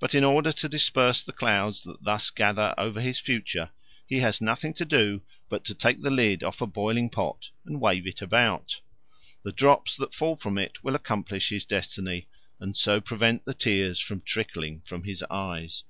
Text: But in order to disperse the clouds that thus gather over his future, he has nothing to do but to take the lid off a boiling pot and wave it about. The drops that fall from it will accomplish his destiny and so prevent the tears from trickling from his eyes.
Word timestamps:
But 0.00 0.12
in 0.12 0.24
order 0.24 0.50
to 0.50 0.68
disperse 0.68 1.22
the 1.22 1.32
clouds 1.32 1.84
that 1.84 2.02
thus 2.02 2.30
gather 2.30 2.74
over 2.76 3.00
his 3.00 3.20
future, 3.20 3.70
he 4.04 4.18
has 4.18 4.40
nothing 4.40 4.74
to 4.74 4.84
do 4.84 5.22
but 5.48 5.64
to 5.66 5.72
take 5.74 6.02
the 6.02 6.10
lid 6.10 6.42
off 6.42 6.60
a 6.60 6.66
boiling 6.66 7.08
pot 7.08 7.50
and 7.64 7.80
wave 7.80 8.08
it 8.08 8.20
about. 8.20 8.80
The 9.44 9.52
drops 9.52 9.96
that 9.98 10.14
fall 10.14 10.34
from 10.34 10.58
it 10.58 10.82
will 10.82 10.96
accomplish 10.96 11.50
his 11.50 11.64
destiny 11.64 12.26
and 12.58 12.76
so 12.76 13.00
prevent 13.00 13.44
the 13.44 13.54
tears 13.54 14.00
from 14.00 14.22
trickling 14.22 14.80
from 14.84 15.04
his 15.04 15.22
eyes. 15.30 15.84